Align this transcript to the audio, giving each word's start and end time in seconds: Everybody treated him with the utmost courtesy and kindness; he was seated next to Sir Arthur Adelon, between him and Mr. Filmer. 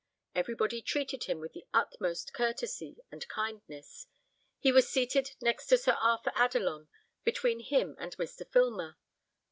Everybody 0.33 0.81
treated 0.81 1.25
him 1.25 1.39
with 1.39 1.53
the 1.53 1.67
utmost 1.75 2.33
courtesy 2.33 2.97
and 3.11 3.27
kindness; 3.27 4.07
he 4.57 4.71
was 4.71 4.89
seated 4.89 5.35
next 5.43 5.67
to 5.67 5.77
Sir 5.77 5.95
Arthur 6.01 6.31
Adelon, 6.35 6.87
between 7.23 7.59
him 7.59 7.95
and 7.99 8.17
Mr. 8.17 8.49
Filmer. 8.49 8.97